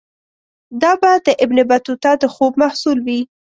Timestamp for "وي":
3.07-3.21